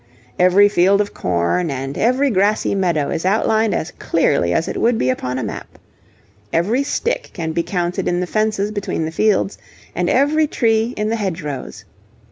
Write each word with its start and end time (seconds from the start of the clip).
Every 0.39 0.67
field 0.67 0.99
of 0.99 1.13
corn 1.13 1.69
and 1.69 1.95
every 1.95 2.31
grassy 2.31 2.73
meadow 2.73 3.11
is 3.11 3.23
outlined 3.23 3.75
as 3.75 3.91
clearly 3.99 4.51
as 4.51 4.67
it 4.67 4.75
would 4.77 4.97
be 4.97 5.11
upon 5.11 5.37
a 5.37 5.43
map. 5.43 5.77
Every 6.51 6.81
stick 6.81 7.29
can 7.33 7.51
be 7.51 7.61
counted 7.61 8.07
in 8.07 8.19
the 8.19 8.25
fences 8.25 8.71
between 8.71 9.05
the 9.05 9.11
fields 9.11 9.59
and 9.93 10.09
every 10.09 10.47
tree 10.47 10.95
in 10.97 11.09
the 11.09 11.17
hedge 11.17 11.43
rows. 11.43 11.85